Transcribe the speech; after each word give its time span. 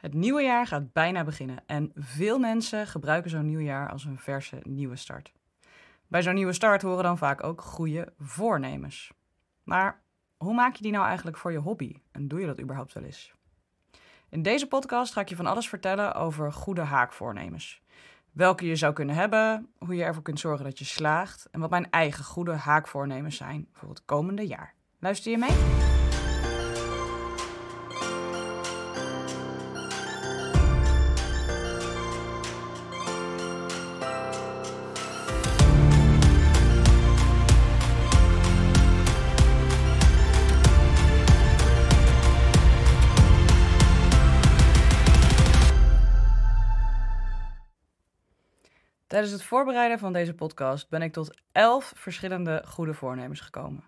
Het 0.00 0.14
nieuwe 0.14 0.42
jaar 0.42 0.66
gaat 0.66 0.92
bijna 0.92 1.24
beginnen 1.24 1.62
en 1.66 1.92
veel 1.94 2.38
mensen 2.38 2.86
gebruiken 2.86 3.30
zo'n 3.30 3.46
nieuw 3.46 3.60
jaar 3.60 3.90
als 3.90 4.04
een 4.04 4.18
verse 4.18 4.58
nieuwe 4.62 4.96
start. 4.96 5.32
Bij 6.06 6.22
zo'n 6.22 6.34
nieuwe 6.34 6.52
start 6.52 6.82
horen 6.82 7.02
dan 7.02 7.18
vaak 7.18 7.44
ook 7.44 7.60
goede 7.60 8.12
voornemens. 8.18 9.12
Maar 9.62 10.02
hoe 10.36 10.54
maak 10.54 10.74
je 10.74 10.82
die 10.82 10.92
nou 10.92 11.06
eigenlijk 11.06 11.36
voor 11.36 11.52
je 11.52 11.58
hobby 11.58 11.94
en 12.12 12.28
doe 12.28 12.40
je 12.40 12.46
dat 12.46 12.60
überhaupt 12.60 12.92
wel 12.92 13.02
eens? 13.02 13.32
In 14.28 14.42
deze 14.42 14.66
podcast 14.66 15.12
ga 15.12 15.20
ik 15.20 15.28
je 15.28 15.36
van 15.36 15.46
alles 15.46 15.68
vertellen 15.68 16.14
over 16.14 16.52
goede 16.52 16.82
haakvoornemens. 16.82 17.82
Welke 18.32 18.66
je 18.66 18.76
zou 18.76 18.92
kunnen 18.92 19.14
hebben, 19.14 19.68
hoe 19.78 19.94
je 19.94 20.04
ervoor 20.04 20.22
kunt 20.22 20.40
zorgen 20.40 20.64
dat 20.64 20.78
je 20.78 20.84
slaagt 20.84 21.48
en 21.50 21.60
wat 21.60 21.70
mijn 21.70 21.90
eigen 21.90 22.24
goede 22.24 22.54
haakvoornemens 22.54 23.36
zijn 23.36 23.68
voor 23.72 23.88
het 23.88 24.04
komende 24.04 24.46
jaar. 24.46 24.74
Luister 24.98 25.30
je 25.30 25.38
mee? 25.38 25.99
Tijdens 49.20 49.40
het 49.40 49.48
voorbereiden 49.48 49.98
van 49.98 50.12
deze 50.12 50.34
podcast 50.34 50.88
ben 50.88 51.02
ik 51.02 51.12
tot 51.12 51.40
elf 51.52 51.92
verschillende 51.96 52.62
goede 52.66 52.94
voornemens 52.94 53.40
gekomen. 53.40 53.84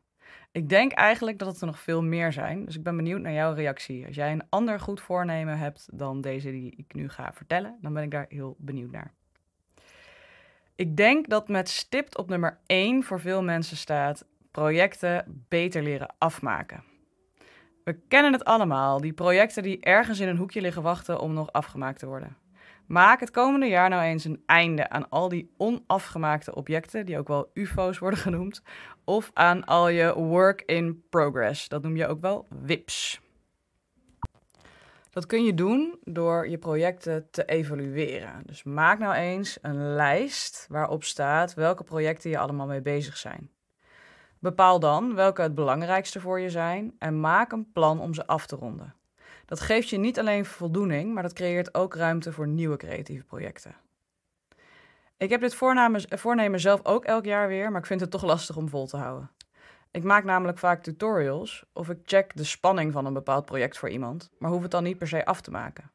Ik 0.50 0.68
denk 0.68 0.92
eigenlijk 0.92 1.38
dat 1.38 1.48
het 1.48 1.60
er 1.60 1.66
nog 1.66 1.80
veel 1.80 2.02
meer 2.02 2.32
zijn, 2.32 2.64
dus 2.64 2.77
ik 2.77 2.82
ben 2.82 2.96
benieuwd 2.96 3.20
naar 3.20 3.32
jouw 3.32 3.54
reactie. 3.54 4.06
Als 4.06 4.14
jij 4.14 4.32
een 4.32 4.46
ander 4.48 4.80
goed 4.80 5.00
voornemen 5.00 5.59
hebt 5.59 5.88
dan 5.92 6.20
deze 6.20 6.50
die 6.50 6.74
ik 6.76 6.95
nu 6.95 7.09
ga 7.09 7.32
vertellen, 7.32 7.78
dan 7.80 7.92
ben 7.92 8.02
ik 8.02 8.10
daar 8.10 8.26
heel 8.29 8.57
benieuwd 8.59 8.90
naar. 8.90 9.12
Ik 10.74 10.96
denk 10.96 11.29
dat 11.29 11.48
met 11.48 11.68
stipt 11.68 12.18
op 12.18 12.29
nummer 12.29 12.59
1 12.66 13.02
voor 13.02 13.20
veel 13.20 13.42
mensen 13.42 13.76
staat 13.76 14.26
projecten 14.51 15.45
beter 15.48 15.82
leren 15.82 16.14
afmaken. 16.18 16.85
We 17.85 17.98
kennen 18.09 18.32
het 18.32 18.45
allemaal, 18.45 19.01
die 19.01 19.12
projecten 19.12 19.62
die 19.62 19.80
ergens 19.80 20.20
in 20.20 20.29
een 20.29 20.37
hoekje 20.37 20.60
liggen 20.60 20.82
wachten 20.82 21.20
om 21.20 21.32
nog 21.32 21.52
afgemaakt 21.52 21.98
te 21.98 22.07
worden. 22.07 22.41
Maak 22.87 23.21
het 23.21 23.30
komende 23.30 23.66
jaar 23.66 23.88
nou 23.88 24.02
eens 24.02 24.25
een 24.25 24.43
einde 24.47 24.88
aan 24.88 25.09
al 25.09 25.29
die 25.29 25.55
onafgemaakte 25.57 26.55
objecten, 26.55 27.07
die 27.07 27.19
ook 27.19 27.29
wel 27.29 27.51
UFO's 27.55 27.99
worden 27.99 28.19
genoemd, 28.29 28.63
of 29.05 29.30
aan 29.33 29.65
al 29.65 29.88
je 29.88 30.15
work 30.15 30.63
in 30.63 31.05
progress. 31.10 31.69
Dat 31.69 31.83
noem 31.83 31.97
je 31.97 32.07
ook 32.07 32.21
wel 32.21 32.47
WIPs. 32.49 33.21
Dat 35.10 35.27
kun 35.27 35.45
je 35.45 35.55
doen 35.55 35.99
door 36.05 36.49
je 36.49 36.59
projecten 36.59 37.30
te 37.30 37.45
evalueren. 37.45 38.43
Dus 38.47 38.63
maak 38.63 38.99
nou 38.99 39.15
eens 39.15 39.59
een 39.63 39.95
lijst 39.95 40.66
waarop 40.69 41.05
staat 41.05 41.55
welke 41.55 41.85
projecten 41.85 42.30
je 42.30 42.38
allemaal 42.38 42.66
mee 42.66 42.83
bezig 42.83 43.16
zijn. 43.16 43.51
Bepaal 44.38 44.80
dan 44.80 45.15
welke 45.15 45.43
het 45.43 45.55
belangrijkste 45.55 46.21
voor 46.21 46.41
je 46.41 46.51
zijn 46.51 46.95
en 46.99 47.21
maak 47.21 47.53
een 47.53 47.73
plan 47.73 48.01
om 48.01 48.15
ze 48.15 48.27
af 48.27 48.47
te 48.47 48.57
ronden. 48.57 48.95
Dat 49.52 49.60
geeft 49.60 49.88
je 49.88 49.98
niet 49.98 50.18
alleen 50.18 50.45
voldoening, 50.45 51.14
maar 51.14 51.22
dat 51.22 51.32
creëert 51.32 51.74
ook 51.74 51.95
ruimte 51.95 52.32
voor 52.32 52.48
nieuwe 52.48 52.76
creatieve 52.76 53.24
projecten. 53.24 53.74
Ik 55.16 55.30
heb 55.30 55.40
dit 55.40 55.54
voornemen, 56.08 56.60
zelf 56.60 56.84
ook 56.84 57.04
elk 57.04 57.24
jaar 57.24 57.48
weer, 57.48 57.70
maar 57.70 57.80
ik 57.80 57.86
vind 57.86 58.00
het 58.00 58.10
toch 58.10 58.23
lastig 58.23 58.56
om 58.56 58.68
vol 58.68 58.86
te 58.86 58.96
houden. 58.96 59.30
Ik 59.90 60.02
maak 60.02 60.24
namelijk 60.24 60.58
vaak 60.58 60.82
tutorials 60.82 61.64
of 61.73 61.88
ik 61.88 61.98
check 62.04 62.36
de 62.36 62.45
spanning 62.45 62.92
van 62.92 63.06
een 63.06 63.12
bepaald 63.12 63.45
project 63.45 63.78
voor 63.78 63.88
iemand, 63.88 64.30
maar 64.38 64.50
hoef 64.50 64.62
het 64.62 64.70
dan 64.70 64.82
niet 64.82 64.98
per 64.98 65.08
se 65.08 65.25
af 65.25 65.41
te 65.41 65.50
maken. 65.50 65.91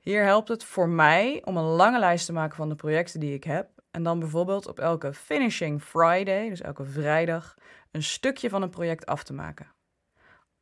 Hier 0.00 0.24
helpt 0.24 0.48
het 0.48 0.64
voor 0.64 0.88
mij 0.88 1.42
om 1.44 1.56
een 1.56 1.64
lange 1.64 1.98
lijst 1.98 2.26
te 2.26 2.32
maken 2.32 2.56
van 2.56 2.68
de 2.68 2.76
projecten 2.76 3.20
die 3.20 3.34
ik 3.34 3.44
heb 3.44 3.68
en 3.90 4.02
dan 4.02 4.18
bijvoorbeeld 4.18 4.66
op 4.66 4.78
elke 4.78 5.12
Finishing 5.14 5.82
Friday, 5.82 6.48
dus 6.48 6.60
elke 6.60 6.84
vrijdag, 6.84 7.56
een 7.90 8.02
stukje 8.02 8.48
van 8.48 8.62
een 8.62 8.70
project 8.70 9.06
af 9.06 9.22
te 9.22 9.32
maken. 9.32 9.66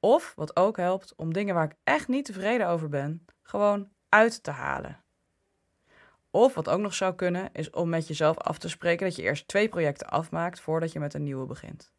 Of, 0.01 0.33
wat 0.37 0.57
ook 0.57 0.77
helpt, 0.77 1.15
om 1.17 1.33
dingen 1.33 1.55
waar 1.55 1.65
ik 1.65 1.77
echt 1.85 2.09
niet 2.09 2.25
tevreden 2.25 2.69
over 2.69 2.89
ben, 2.89 3.27
gewoon 3.43 3.89
uit 4.09 4.43
te 4.43 4.51
halen. 4.51 5.03
Of 6.31 6.55
wat 6.55 6.69
ook 6.69 6.81
nog 6.81 6.95
zou 6.95 7.15
kunnen, 7.15 7.51
is 7.53 7.71
om 7.71 7.89
met 7.89 8.09
jezelf 8.09 8.39
af 8.39 8.59
te 8.59 8.69
spreken 8.69 9.07
dat 9.07 9.17
je 9.17 9.23
eerst 9.23 9.49
twee 9.49 9.69
projecten 9.69 10.09
afmaakt 10.09 10.61
voordat 10.61 10.93
je 10.93 11.01
met 11.01 11.15
een 11.15 11.23
nieuwe 11.23 11.47
begint. 11.47 11.93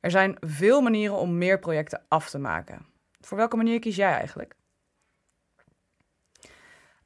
Er 0.00 0.10
zijn 0.10 0.36
veel 0.40 0.80
manieren 0.80 1.16
om 1.16 1.38
meer 1.38 1.58
projecten 1.58 2.04
af 2.08 2.30
te 2.30 2.38
maken. 2.38 2.86
Voor 3.20 3.36
welke 3.36 3.56
manier 3.56 3.78
kies 3.78 3.96
jij 3.96 4.12
eigenlijk? 4.12 4.54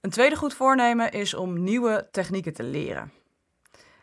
Een 0.01 0.11
tweede 0.11 0.37
goed 0.37 0.55
voornemen 0.55 1.13
is 1.13 1.35
om 1.35 1.63
nieuwe 1.63 2.09
technieken 2.11 2.53
te 2.53 2.63
leren. 2.63 3.13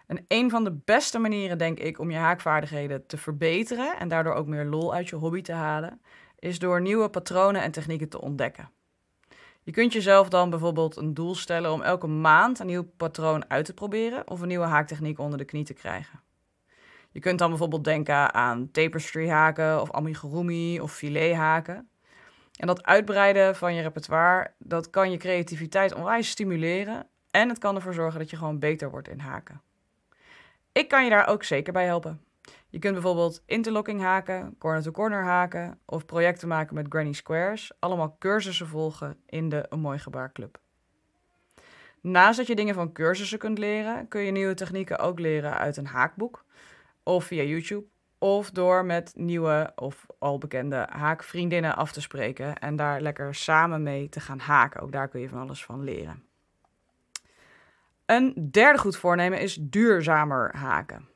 En 0.08 0.26
een 0.28 0.50
van 0.50 0.64
de 0.64 0.80
beste 0.86 1.20
manieren, 1.20 1.58
denk 1.58 1.80
ik, 1.80 2.00
om 2.00 2.12
je 2.12 2.18
haakvaardigheden 2.18 3.06
te 3.06 3.18
verbeteren 3.18 4.00
en 4.00 4.08
daardoor 4.08 4.34
ook 4.34 4.48
meer 4.48 4.66
lol 4.66 4.94
uit 4.94 5.10
je 5.10 5.16
hobby 5.16 5.42
te 5.42 5.52
halen, 5.52 6.02
is 6.40 6.60
door 6.60 6.82
nieuwe 6.82 7.10
patronen 7.10 7.62
en 7.62 7.72
technieken 7.72 8.10
te 8.10 8.22
ontdekken. 8.22 8.70
Je 9.64 9.72
kunt 9.72 9.94
jezelf 9.94 10.30
dan 10.30 10.50
bijvoorbeeld 10.50 10.96
een 10.96 11.14
doel 11.14 11.36
stellen 11.36 11.72
om 11.72 11.82
elke 11.82 12.08
maand 12.08 12.60
een 12.60 12.66
nieuw 12.66 12.92
patroon 12.98 13.50
uit 13.50 13.66
te 13.66 13.74
proberen 13.74 14.30
of 14.30 14.42
een 14.42 14.48
nieuwe 14.48 14.66
haaktechniek 14.66 15.20
onder 15.20 15.38
de 15.38 15.46
knie 15.46 15.64
te 15.64 15.74
krijgen. 15.74 16.22
Je 17.12 17.20
kunt 17.20 17.40
dan 17.40 17.50
bijvoorbeeld 17.50 17.84
denken 17.84 18.34
aan 18.34 18.72
tapestry 18.72 19.30
haken 19.30 19.82
of 19.82 19.92
amigurumi 19.92 20.80
of 20.80 20.94
filet 20.94 21.36
haken. 21.36 21.90
En 22.56 22.68
dat 22.68 22.84
uitbreiden 22.84 23.56
van 23.56 23.76
je 23.76 23.82
repertoire, 23.82 24.54
dat 24.60 24.90
kan 24.90 25.12
je 25.12 25.18
creativiteit 25.18 25.94
onwijs 25.94 26.30
stimuleren 26.30 27.08
en 27.32 27.50
het 27.50 27.58
kan 27.58 27.76
ervoor 27.76 27.94
zorgen 27.94 28.20
dat 28.20 28.30
je 28.30 28.38
gewoon 28.38 28.60
beter 28.60 28.90
wordt 28.90 29.10
in 29.10 29.20
haken. 29.20 29.62
Ik 30.78 30.88
kan 30.88 31.04
je 31.04 31.10
daar 31.10 31.28
ook 31.28 31.44
zeker 31.44 31.74
bij 31.74 31.86
helpen. 31.86 32.22
Je 32.70 32.80
kunt 32.80 32.94
bijvoorbeeld 32.94 33.44
interlocking 33.46 34.02
haken, 34.02 34.56
corner-to-corner 34.58 35.24
haken 35.24 35.80
of 35.86 36.06
projecten 36.06 36.48
maken 36.48 36.76
met 36.76 36.86
Granny 36.90 37.14
Squares. 37.14 37.72
Allemaal 37.80 38.16
cursussen 38.20 38.68
volgen 38.68 39.18
in 39.26 39.50
de 39.50 39.66
Een 39.70 39.80
Mooi 39.80 40.00
Gebaar 40.00 40.32
Club. 40.32 40.60
Naast 42.02 42.38
dat 42.38 42.48
je 42.48 42.56
dingen 42.56 42.74
van 42.74 42.92
cursussen 42.92 43.40
kunt 43.40 43.58
leren, 43.58 44.08
kun 44.08 44.22
je 44.22 44.32
nieuwe 44.32 44.54
technieken 44.54 45.00
ook 45.00 45.20
leren 45.20 45.58
uit 45.58 45.78
een 45.78 45.88
haakboek 45.88 46.46
of 47.04 47.26
via 47.26 47.44
YouTube. 47.44 47.86
Of 48.20 48.52
door 48.52 48.86
met 48.86 49.14
nieuwe 49.16 49.72
of 49.76 50.06
al 50.20 50.38
bekende 50.38 50.88
haakvriendinnen 50.90 51.76
af 51.76 51.92
te 51.92 52.02
spreken 52.02 52.58
en 52.58 52.76
daar 52.76 53.02
lekker 53.02 53.36
samen 53.36 53.84
mee 53.84 54.10
te 54.10 54.20
gaan 54.20 54.40
haken. 54.40 54.82
Ook 54.82 54.92
daar 54.92 55.08
kun 55.08 55.22
je 55.22 55.30
van 55.30 55.40
alles 55.40 55.66
van 55.66 55.84
leren. 55.84 56.27
Een 58.08 58.50
derde 58.52 58.80
goed 58.80 58.98
voornemen 58.98 59.40
is 59.40 59.58
duurzamer 59.62 60.56
haken. 60.56 61.10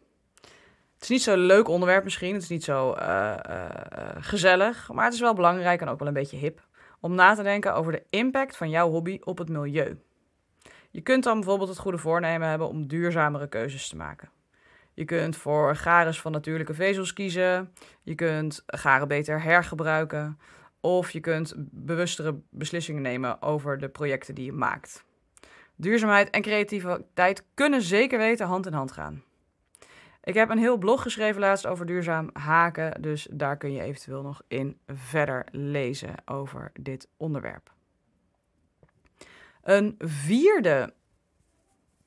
Het 0.94 1.02
is 1.02 1.10
niet 1.10 1.22
zo'n 1.22 1.38
leuk 1.38 1.68
onderwerp 1.68 2.04
misschien, 2.04 2.34
het 2.34 2.44
is 2.44 2.50
niet 2.50 2.64
zo 2.64 2.96
uh, 2.96 3.34
uh, 3.50 3.66
gezellig, 4.20 4.92
maar 4.92 5.06
het 5.06 5.14
is 5.14 5.20
wel 5.20 5.34
belangrijk 5.34 5.82
en 5.82 5.88
ook 5.88 6.00
wel 6.00 6.08
een 6.08 6.14
beetje 6.14 6.38
hip 6.38 6.68
om 7.00 7.16
na 7.16 7.36
te 7.36 7.44
denken 7.44 7.76
over 7.76 7.92
de 7.92 8.04
impact 8.10 8.58
van 8.58 8.70
jouw 8.70 8.90
hobby 8.90 9.20
op 9.24 9.38
het 9.38 9.50
milieu. 9.50 9.98
Je 10.90 11.02
kunt 11.02 11.24
dan 11.24 11.40
bijvoorbeeld 11.40 11.70
het 11.70 11.78
goede 11.78 11.98
voornemen 11.98 12.48
hebben 12.48 12.68
om 12.68 12.88
duurzamere 12.88 13.48
keuzes 13.48 13.90
te 13.90 13.96
maken. 13.96 14.30
Je 14.94 15.06
kunt 15.06 15.36
voor 15.36 15.76
garen 15.76 16.14
van 16.14 16.32
natuurlijke 16.32 16.74
vezels 16.74 17.14
kiezen. 17.14 17.74
Je 18.02 18.16
kunt 18.16 18.64
garen 18.66 19.08
beter 19.08 19.42
hergebruiken. 19.42 20.40
Of 20.80 21.12
je 21.12 21.20
kunt 21.20 21.54
bewustere 21.58 22.40
beslissingen 22.50 23.02
nemen 23.02 23.42
over 23.42 23.78
de 23.78 23.90
projecten 23.90 24.36
die 24.36 24.46
je 24.46 24.52
maakt. 24.52 25.06
Duurzaamheid 25.82 26.30
en 26.30 26.42
creativiteit 26.42 27.46
kunnen 27.54 27.82
zeker 27.82 28.18
weten 28.18 28.48
hand 28.48 28.66
in 28.66 28.74
hand 28.74 28.92
gaan. 28.92 29.24
Ik 30.24 30.34
heb 30.34 30.50
een 30.50 30.58
heel 30.58 30.78
blog 30.78 31.02
geschreven 31.02 31.42
laatst 31.42 31.68
over 31.68 31.86
duurzaam 31.86 32.30
haken, 32.34 33.02
dus 33.02 33.28
daar 33.32 33.58
kun 33.58 33.74
je 33.74 33.82
eventueel 33.82 34.22
nog 34.22 34.42
in 34.48 34.80
verder 34.88 35.46
lezen 35.52 36.16
over 36.26 36.72
dit 36.80 37.08
onderwerp. 37.18 37.72
Een 39.62 39.96
vierde 40.00 40.94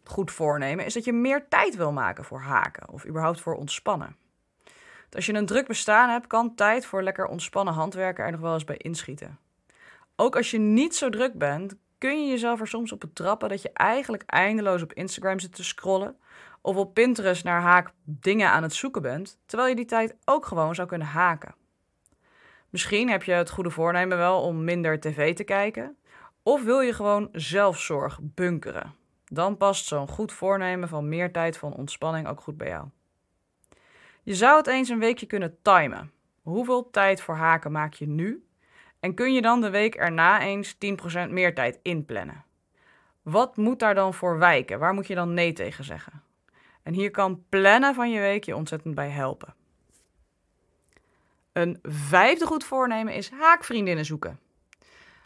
goed 0.04 0.30
voornemen 0.30 0.84
is 0.84 0.94
dat 0.94 1.04
je 1.04 1.12
meer 1.12 1.48
tijd 1.48 1.76
wil 1.76 1.92
maken 1.92 2.24
voor 2.24 2.40
haken 2.40 2.88
of 2.88 3.06
überhaupt 3.06 3.40
voor 3.40 3.54
ontspannen. 3.54 4.16
als 5.10 5.26
je 5.26 5.34
een 5.34 5.46
druk 5.46 5.66
bestaan 5.66 6.10
hebt, 6.10 6.26
kan 6.26 6.54
tijd 6.54 6.86
voor 6.86 7.02
lekker 7.02 7.26
ontspannen 7.26 7.74
handwerken 7.74 8.24
er 8.24 8.30
nog 8.30 8.40
wel 8.40 8.54
eens 8.54 8.64
bij 8.64 8.76
inschieten. 8.76 9.38
Ook 10.16 10.36
als 10.36 10.50
je 10.50 10.58
niet 10.58 10.94
zo 10.94 11.10
druk 11.10 11.38
bent, 11.38 11.74
kun 11.98 12.22
je 12.22 12.30
jezelf 12.30 12.60
er 12.60 12.68
soms 12.68 12.92
op 12.92 13.00
betrappen 13.00 13.48
dat 13.48 13.62
je 13.62 13.70
eigenlijk 13.72 14.22
eindeloos 14.26 14.82
op 14.82 14.92
Instagram 14.92 15.40
zit 15.40 15.54
te 15.54 15.64
scrollen 15.64 16.16
of 16.60 16.76
op 16.76 16.94
Pinterest 16.94 17.44
naar 17.44 17.60
haak 17.60 17.92
dingen 18.04 18.50
aan 18.50 18.62
het 18.62 18.74
zoeken 18.74 19.02
bent, 19.02 19.38
terwijl 19.46 19.68
je 19.68 19.76
die 19.76 19.84
tijd 19.84 20.16
ook 20.24 20.46
gewoon 20.46 20.74
zou 20.74 20.88
kunnen 20.88 21.06
haken. 21.06 21.54
Misschien 22.70 23.10
heb 23.10 23.22
je 23.22 23.32
het 23.32 23.50
goede 23.50 23.70
voornemen 23.70 24.18
wel 24.18 24.42
om 24.42 24.64
minder 24.64 25.00
tv 25.00 25.34
te 25.34 25.44
kijken, 25.44 25.96
of 26.42 26.62
wil 26.62 26.80
je 26.80 26.92
gewoon 26.92 27.28
zelfzorg 27.32 28.18
bunkeren. 28.22 28.94
Dan 29.24 29.56
past 29.56 29.86
zo'n 29.86 30.08
goed 30.08 30.32
voornemen 30.32 30.88
van 30.88 31.08
meer 31.08 31.32
tijd 31.32 31.58
van 31.58 31.74
ontspanning 31.74 32.28
ook 32.28 32.40
goed 32.40 32.56
bij 32.56 32.68
jou. 32.68 32.88
Je 34.22 34.34
zou 34.34 34.56
het 34.56 34.66
eens 34.66 34.88
een 34.88 34.98
weekje 34.98 35.26
kunnen 35.26 35.56
timen. 35.62 36.12
Hoeveel 36.42 36.90
tijd 36.90 37.20
voor 37.20 37.34
haken 37.34 37.72
maak 37.72 37.94
je 37.94 38.06
nu 38.06 38.44
En 39.04 39.14
kun 39.14 39.32
je 39.32 39.42
dan 39.42 39.60
de 39.60 39.70
week 39.70 39.94
erna 39.94 40.40
eens 40.40 40.74
10% 40.74 40.78
meer 41.30 41.54
tijd 41.54 41.78
inplannen? 41.82 42.44
Wat 43.22 43.56
moet 43.56 43.78
daar 43.78 43.94
dan 43.94 44.14
voor 44.14 44.38
wijken? 44.38 44.78
Waar 44.78 44.94
moet 44.94 45.06
je 45.06 45.14
dan 45.14 45.34
nee 45.34 45.52
tegen 45.52 45.84
zeggen? 45.84 46.22
En 46.82 46.92
hier 46.92 47.10
kan 47.10 47.44
plannen 47.48 47.94
van 47.94 48.10
je 48.10 48.20
week 48.20 48.44
je 48.44 48.56
ontzettend 48.56 48.94
bij 48.94 49.08
helpen. 49.08 49.54
Een 51.52 51.78
vijfde 51.82 52.46
goed 52.46 52.64
voornemen 52.64 53.14
is 53.14 53.30
haakvriendinnen 53.30 54.04
zoeken. 54.04 54.40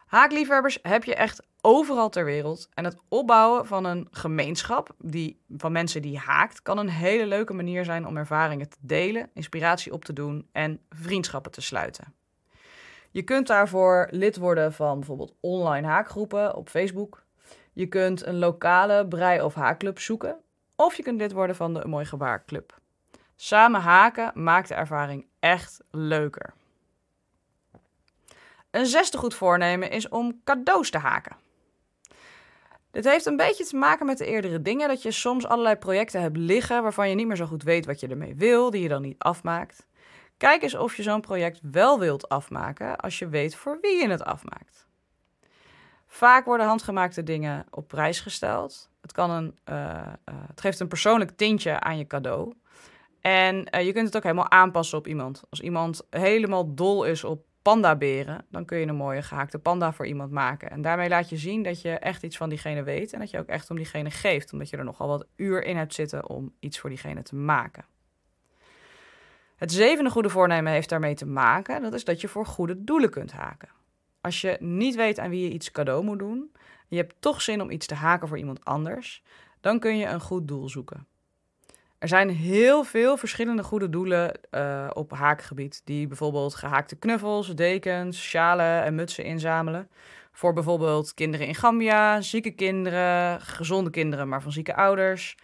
Haakliefhebbers 0.06 0.78
heb 0.82 1.04
je 1.04 1.14
echt 1.14 1.42
overal 1.60 2.08
ter 2.08 2.24
wereld. 2.24 2.68
En 2.74 2.84
het 2.84 2.96
opbouwen 3.08 3.66
van 3.66 3.84
een 3.84 4.08
gemeenschap 4.10 4.94
die, 4.98 5.40
van 5.56 5.72
mensen 5.72 6.02
die 6.02 6.18
haakt, 6.18 6.62
kan 6.62 6.78
een 6.78 6.90
hele 6.90 7.26
leuke 7.26 7.52
manier 7.52 7.84
zijn 7.84 8.06
om 8.06 8.16
ervaringen 8.16 8.68
te 8.68 8.78
delen, 8.80 9.30
inspiratie 9.34 9.92
op 9.92 10.04
te 10.04 10.12
doen 10.12 10.48
en 10.52 10.80
vriendschappen 10.90 11.52
te 11.52 11.60
sluiten. 11.60 12.17
Je 13.10 13.22
kunt 13.22 13.46
daarvoor 13.46 14.08
lid 14.10 14.36
worden 14.36 14.72
van 14.72 14.98
bijvoorbeeld 14.98 15.34
online 15.40 15.86
haakgroepen 15.86 16.54
op 16.54 16.68
Facebook. 16.68 17.24
Je 17.72 17.86
kunt 17.86 18.26
een 18.26 18.38
lokale 18.38 19.06
brei- 19.08 19.42
of 19.42 19.54
haakclub 19.54 19.98
zoeken. 19.98 20.36
Of 20.76 20.94
je 20.94 21.02
kunt 21.02 21.20
lid 21.20 21.32
worden 21.32 21.56
van 21.56 21.74
de 21.74 21.86
Mooi 21.86 22.04
Gebaar 22.04 22.44
Club. 22.44 22.78
Samen 23.36 23.80
haken 23.80 24.30
maakt 24.34 24.68
de 24.68 24.74
ervaring 24.74 25.26
echt 25.38 25.80
leuker. 25.90 26.52
Een 28.70 28.86
zesde 28.86 29.18
goed 29.18 29.34
voornemen 29.34 29.90
is 29.90 30.08
om 30.08 30.40
cadeaus 30.44 30.90
te 30.90 30.98
haken. 30.98 31.36
Dit 32.90 33.04
heeft 33.04 33.26
een 33.26 33.36
beetje 33.36 33.64
te 33.64 33.76
maken 33.76 34.06
met 34.06 34.18
de 34.18 34.26
eerdere 34.26 34.62
dingen, 34.62 34.88
dat 34.88 35.02
je 35.02 35.10
soms 35.10 35.46
allerlei 35.46 35.76
projecten 35.76 36.20
hebt 36.20 36.36
liggen 36.36 36.82
waarvan 36.82 37.08
je 37.08 37.14
niet 37.14 37.26
meer 37.26 37.36
zo 37.36 37.46
goed 37.46 37.62
weet 37.62 37.86
wat 37.86 38.00
je 38.00 38.08
ermee 38.08 38.34
wil, 38.34 38.70
die 38.70 38.82
je 38.82 38.88
dan 38.88 39.02
niet 39.02 39.18
afmaakt. 39.18 39.86
Kijk 40.38 40.62
eens 40.62 40.74
of 40.74 40.96
je 40.96 41.02
zo'n 41.02 41.20
project 41.20 41.60
wel 41.62 41.98
wilt 41.98 42.28
afmaken 42.28 42.96
als 42.96 43.18
je 43.18 43.28
weet 43.28 43.54
voor 43.54 43.78
wie 43.80 44.02
je 44.02 44.08
het 44.08 44.24
afmaakt. 44.24 44.86
Vaak 46.06 46.44
worden 46.44 46.66
handgemaakte 46.66 47.22
dingen 47.22 47.66
op 47.70 47.88
prijs 47.88 48.20
gesteld. 48.20 48.90
Het, 49.00 49.12
kan 49.12 49.30
een, 49.30 49.58
uh, 49.68 49.74
uh, 49.74 50.34
het 50.46 50.60
geeft 50.60 50.80
een 50.80 50.88
persoonlijk 50.88 51.30
tintje 51.30 51.80
aan 51.80 51.98
je 51.98 52.06
cadeau. 52.06 52.54
En 53.20 53.68
uh, 53.74 53.84
je 53.84 53.92
kunt 53.92 54.06
het 54.06 54.16
ook 54.16 54.22
helemaal 54.22 54.50
aanpassen 54.50 54.98
op 54.98 55.06
iemand. 55.06 55.42
Als 55.50 55.60
iemand 55.60 56.06
helemaal 56.10 56.74
dol 56.74 57.04
is 57.04 57.24
op 57.24 57.44
pandaberen, 57.62 58.44
dan 58.50 58.64
kun 58.64 58.78
je 58.78 58.86
een 58.86 58.94
mooie 58.94 59.22
gehaakte 59.22 59.58
panda 59.58 59.92
voor 59.92 60.06
iemand 60.06 60.30
maken. 60.30 60.70
En 60.70 60.82
daarmee 60.82 61.08
laat 61.08 61.28
je 61.28 61.36
zien 61.36 61.62
dat 61.62 61.80
je 61.80 61.90
echt 61.90 62.22
iets 62.22 62.36
van 62.36 62.48
diegene 62.48 62.82
weet 62.82 63.12
en 63.12 63.18
dat 63.18 63.30
je 63.30 63.38
ook 63.38 63.46
echt 63.46 63.70
om 63.70 63.76
diegene 63.76 64.10
geeft, 64.10 64.52
omdat 64.52 64.68
je 64.68 64.76
er 64.76 64.84
nogal 64.84 65.08
wat 65.08 65.26
uur 65.36 65.64
in 65.64 65.76
hebt 65.76 65.94
zitten 65.94 66.28
om 66.28 66.54
iets 66.60 66.78
voor 66.78 66.90
diegene 66.90 67.22
te 67.22 67.34
maken. 67.34 67.84
Het 69.58 69.72
zevende 69.72 70.10
goede 70.10 70.28
voornemen 70.28 70.72
heeft 70.72 70.88
daarmee 70.88 71.14
te 71.14 71.26
maken, 71.26 71.82
dat 71.82 71.94
is 71.94 72.04
dat 72.04 72.20
je 72.20 72.28
voor 72.28 72.46
goede 72.46 72.84
doelen 72.84 73.10
kunt 73.10 73.32
haken. 73.32 73.68
Als 74.20 74.40
je 74.40 74.56
niet 74.60 74.94
weet 74.94 75.18
aan 75.18 75.30
wie 75.30 75.42
je 75.42 75.54
iets 75.54 75.70
cadeau 75.70 76.04
moet 76.04 76.18
doen, 76.18 76.52
je 76.88 76.96
hebt 76.96 77.14
toch 77.18 77.42
zin 77.42 77.60
om 77.60 77.70
iets 77.70 77.86
te 77.86 77.94
haken 77.94 78.28
voor 78.28 78.38
iemand 78.38 78.64
anders, 78.64 79.22
dan 79.60 79.78
kun 79.78 79.96
je 79.96 80.06
een 80.06 80.20
goed 80.20 80.48
doel 80.48 80.68
zoeken. 80.68 81.06
Er 81.98 82.08
zijn 82.08 82.30
heel 82.30 82.84
veel 82.84 83.16
verschillende 83.16 83.62
goede 83.62 83.88
doelen 83.88 84.40
uh, 84.50 84.90
op 84.92 85.12
haakgebied, 85.12 85.80
die 85.84 86.06
bijvoorbeeld 86.06 86.54
gehaakte 86.54 86.96
knuffels, 86.96 87.54
dekens, 87.54 88.28
sjalen 88.28 88.82
en 88.82 88.94
mutsen 88.94 89.24
inzamelen. 89.24 89.88
Voor 90.32 90.52
bijvoorbeeld 90.52 91.14
kinderen 91.14 91.46
in 91.46 91.54
Gambia, 91.54 92.20
zieke 92.20 92.50
kinderen, 92.50 93.40
gezonde 93.40 93.90
kinderen, 93.90 94.28
maar 94.28 94.42
van 94.42 94.52
zieke 94.52 94.74
ouders, 94.74 95.36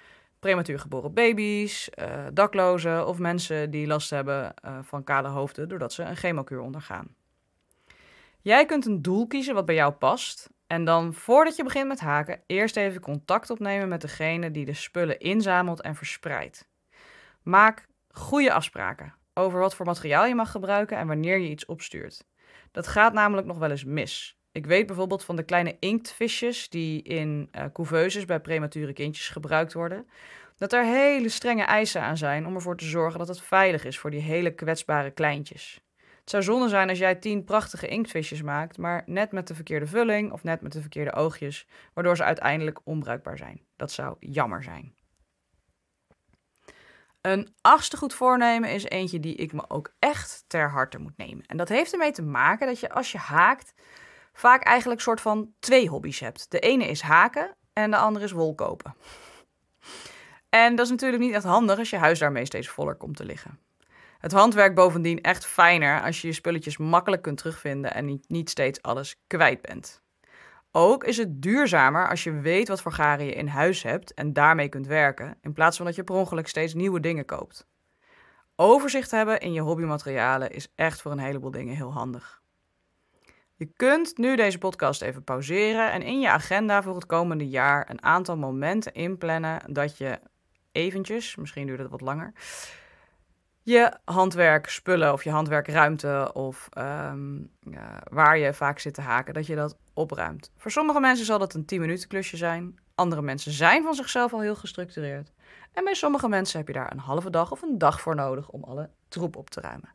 prematuur 0.44 0.78
geboren 0.78 1.14
baby's, 1.14 1.90
uh, 1.94 2.26
daklozen 2.32 3.06
of 3.06 3.18
mensen 3.18 3.70
die 3.70 3.86
last 3.86 4.10
hebben 4.10 4.54
uh, 4.64 4.78
van 4.82 5.04
kale 5.04 5.28
hoofden 5.28 5.68
doordat 5.68 5.92
ze 5.92 6.02
een 6.02 6.16
chemokuur 6.16 6.60
ondergaan. 6.60 7.14
Jij 8.40 8.66
kunt 8.66 8.86
een 8.86 9.02
doel 9.02 9.26
kiezen 9.26 9.54
wat 9.54 9.66
bij 9.66 9.74
jou 9.74 9.92
past 9.92 10.50
en 10.66 10.84
dan 10.84 11.14
voordat 11.14 11.56
je 11.56 11.62
begint 11.62 11.88
met 11.88 12.00
haken, 12.00 12.40
eerst 12.46 12.76
even 12.76 13.00
contact 13.00 13.50
opnemen 13.50 13.88
met 13.88 14.00
degene 14.00 14.50
die 14.50 14.64
de 14.64 14.74
spullen 14.74 15.18
inzamelt 15.18 15.80
en 15.80 15.94
verspreidt. 15.94 16.68
Maak 17.42 17.86
goede 18.08 18.52
afspraken 18.52 19.14
over 19.34 19.60
wat 19.60 19.74
voor 19.74 19.86
materiaal 19.86 20.26
je 20.26 20.34
mag 20.34 20.50
gebruiken 20.50 20.96
en 20.96 21.06
wanneer 21.06 21.38
je 21.38 21.48
iets 21.48 21.66
opstuurt. 21.66 22.24
Dat 22.70 22.86
gaat 22.86 23.12
namelijk 23.12 23.46
nog 23.46 23.58
wel 23.58 23.70
eens 23.70 23.84
mis. 23.84 24.38
Ik 24.54 24.66
weet 24.66 24.86
bijvoorbeeld 24.86 25.24
van 25.24 25.36
de 25.36 25.42
kleine 25.42 25.76
inktvisjes 25.78 26.68
die 26.68 27.02
in 27.02 27.48
uh, 27.52 27.64
couveuses 27.72 28.24
bij 28.24 28.40
premature 28.40 28.92
kindjes 28.92 29.28
gebruikt 29.28 29.72
worden, 29.72 30.06
dat 30.56 30.72
er 30.72 30.84
hele 30.84 31.28
strenge 31.28 31.62
eisen 31.62 32.02
aan 32.02 32.16
zijn 32.16 32.46
om 32.46 32.54
ervoor 32.54 32.76
te 32.76 32.84
zorgen 32.84 33.18
dat 33.18 33.28
het 33.28 33.40
veilig 33.40 33.84
is 33.84 33.98
voor 33.98 34.10
die 34.10 34.20
hele 34.20 34.54
kwetsbare 34.54 35.10
kleintjes. 35.10 35.80
Het 35.96 36.30
zou 36.30 36.42
zonde 36.42 36.68
zijn 36.68 36.88
als 36.88 36.98
jij 36.98 37.14
tien 37.14 37.44
prachtige 37.44 37.88
inktvisjes 37.88 38.42
maakt, 38.42 38.78
maar 38.78 39.02
net 39.06 39.32
met 39.32 39.48
de 39.48 39.54
verkeerde 39.54 39.86
vulling 39.86 40.32
of 40.32 40.42
net 40.42 40.60
met 40.60 40.72
de 40.72 40.80
verkeerde 40.80 41.12
oogjes, 41.12 41.66
waardoor 41.94 42.16
ze 42.16 42.24
uiteindelijk 42.24 42.80
onbruikbaar 42.84 43.38
zijn. 43.38 43.60
Dat 43.76 43.92
zou 43.92 44.16
jammer 44.20 44.62
zijn. 44.62 44.94
Een 47.20 47.54
achtste 47.60 47.96
goed 47.96 48.14
voornemen 48.14 48.70
is 48.70 48.84
eentje 48.84 49.20
die 49.20 49.34
ik 49.34 49.52
me 49.52 49.70
ook 49.70 49.94
echt 49.98 50.44
ter 50.46 50.70
harte 50.70 50.98
moet 50.98 51.16
nemen. 51.16 51.46
En 51.46 51.56
dat 51.56 51.68
heeft 51.68 51.92
ermee 51.92 52.12
te 52.12 52.22
maken 52.22 52.66
dat 52.66 52.80
je 52.80 52.90
als 52.90 53.12
je 53.12 53.18
haakt 53.18 53.74
vaak 54.34 54.62
eigenlijk 54.62 55.00
soort 55.00 55.20
van 55.20 55.52
twee 55.58 55.88
hobby's 55.88 56.20
hebt. 56.20 56.50
De 56.50 56.58
ene 56.58 56.86
is 56.86 57.00
haken 57.00 57.56
en 57.72 57.90
de 57.90 57.96
andere 57.96 58.24
is 58.24 58.32
wol 58.32 58.54
kopen. 58.54 58.94
En 60.48 60.76
dat 60.76 60.84
is 60.84 60.90
natuurlijk 60.90 61.22
niet 61.22 61.34
echt 61.34 61.44
handig 61.44 61.78
als 61.78 61.90
je 61.90 61.96
huis 61.96 62.18
daarmee 62.18 62.44
steeds 62.44 62.68
voller 62.68 62.94
komt 62.94 63.16
te 63.16 63.24
liggen. 63.24 63.58
Het 64.18 64.32
handwerk 64.32 64.74
bovendien 64.74 65.20
echt 65.20 65.46
fijner 65.46 66.02
als 66.02 66.20
je 66.20 66.26
je 66.26 66.32
spulletjes 66.32 66.76
makkelijk 66.76 67.22
kunt 67.22 67.38
terugvinden 67.38 67.94
en 67.94 68.20
niet, 68.26 68.50
steeds 68.50 68.82
alles 68.82 69.16
kwijt 69.26 69.62
bent. 69.62 70.02
Ook 70.72 71.04
is 71.04 71.16
het 71.16 71.42
duurzamer 71.42 72.08
als 72.08 72.24
je 72.24 72.40
weet 72.40 72.68
wat 72.68 72.82
voor 72.82 72.92
garen 72.92 73.26
je 73.26 73.32
in 73.32 73.46
huis 73.46 73.82
hebt 73.82 74.14
en 74.14 74.32
daarmee 74.32 74.68
kunt 74.68 74.86
werken, 74.86 75.38
in 75.40 75.52
plaats 75.52 75.76
van 75.76 75.86
dat 75.86 75.94
je 75.94 76.04
per 76.04 76.14
ongeluk 76.14 76.48
steeds 76.48 76.74
nieuwe 76.74 77.00
dingen 77.00 77.24
koopt. 77.24 77.66
Overzicht 78.56 79.10
hebben 79.10 79.40
in 79.40 79.52
je 79.52 79.60
hobbymaterialen 79.60 80.50
is 80.50 80.68
echt 80.74 81.02
voor 81.02 81.12
een 81.12 81.18
heleboel 81.18 81.50
dingen 81.50 81.76
heel 81.76 81.92
handig. 81.92 82.42
Je 83.64 83.72
kunt 83.76 84.18
nu 84.18 84.36
deze 84.36 84.58
podcast 84.58 85.02
even 85.02 85.24
pauzeren 85.24 85.92
en 85.92 86.02
in 86.02 86.20
je 86.20 86.30
agenda 86.30 86.82
voor 86.82 86.94
het 86.94 87.06
komende 87.06 87.48
jaar 87.48 87.90
een 87.90 88.02
aantal 88.02 88.36
momenten 88.36 88.92
inplannen 88.92 89.72
dat 89.72 89.98
je 89.98 90.20
eventjes, 90.72 91.36
misschien 91.36 91.66
duurt 91.66 91.78
het 91.78 91.90
wat 91.90 92.00
langer, 92.00 92.32
je 93.62 93.98
handwerkspullen 94.04 95.12
of 95.12 95.24
je 95.24 95.30
handwerkruimte 95.30 96.30
of 96.32 96.68
ja, 97.60 98.02
waar 98.10 98.38
je 98.38 98.54
vaak 98.54 98.78
zit 98.78 98.94
te 98.94 99.00
haken, 99.00 99.34
dat 99.34 99.46
je 99.46 99.54
dat 99.54 99.76
opruimt. 99.94 100.52
Voor 100.56 100.70
sommige 100.70 101.00
mensen 101.00 101.26
zal 101.26 101.38
dat 101.38 101.54
een 101.54 101.64
10 101.64 101.80
minuten 101.80 102.08
klusje 102.08 102.36
zijn. 102.36 102.78
Andere 102.94 103.22
mensen 103.22 103.52
zijn 103.52 103.82
van 103.82 103.94
zichzelf 103.94 104.32
al 104.32 104.40
heel 104.40 104.56
gestructureerd. 104.56 105.32
En 105.72 105.84
bij 105.84 105.94
sommige 105.94 106.28
mensen 106.28 106.58
heb 106.58 106.66
je 106.66 106.74
daar 106.74 106.92
een 106.92 106.98
halve 106.98 107.30
dag 107.30 107.50
of 107.50 107.62
een 107.62 107.78
dag 107.78 108.00
voor 108.00 108.14
nodig 108.14 108.48
om 108.48 108.64
alle 108.64 108.90
troep 109.08 109.36
op 109.36 109.50
te 109.50 109.60
ruimen. 109.60 109.92